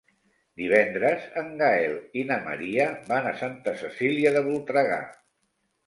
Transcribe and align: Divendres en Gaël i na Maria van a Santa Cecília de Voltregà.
Divendres 0.61 1.27
en 1.41 1.51
Gaël 1.59 1.93
i 2.21 2.25
na 2.31 2.39
Maria 2.49 2.89
van 3.13 3.31
a 3.33 3.37
Santa 3.45 3.79
Cecília 3.87 4.37
de 4.39 4.47
Voltregà. 4.51 5.03